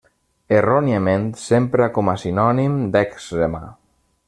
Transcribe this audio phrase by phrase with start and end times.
[0.59, 3.65] Erròniament s'empra com a sinònim d'èczema.